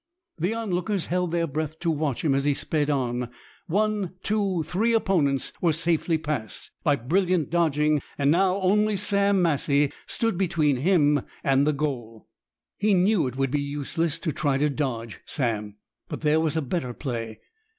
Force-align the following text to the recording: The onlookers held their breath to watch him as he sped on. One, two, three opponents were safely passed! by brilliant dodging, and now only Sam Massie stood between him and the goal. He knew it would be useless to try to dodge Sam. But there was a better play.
The 0.39 0.55
onlookers 0.55 1.05
held 1.05 1.29
their 1.31 1.45
breath 1.45 1.77
to 1.81 1.91
watch 1.91 2.23
him 2.23 2.33
as 2.33 2.43
he 2.45 2.55
sped 2.55 2.89
on. 2.89 3.29
One, 3.67 4.15
two, 4.23 4.63
three 4.63 4.93
opponents 4.93 5.53
were 5.61 5.73
safely 5.73 6.17
passed! 6.17 6.71
by 6.83 6.95
brilliant 6.95 7.51
dodging, 7.51 8.01
and 8.17 8.31
now 8.31 8.55
only 8.61 8.97
Sam 8.97 9.43
Massie 9.43 9.91
stood 10.07 10.39
between 10.39 10.77
him 10.77 11.21
and 11.43 11.67
the 11.67 11.71
goal. 11.73 12.27
He 12.79 12.95
knew 12.95 13.27
it 13.27 13.35
would 13.35 13.51
be 13.51 13.61
useless 13.61 14.17
to 14.21 14.31
try 14.31 14.57
to 14.57 14.71
dodge 14.71 15.19
Sam. 15.27 15.75
But 16.09 16.21
there 16.21 16.39
was 16.39 16.57
a 16.57 16.63
better 16.63 16.95
play. 16.95 17.39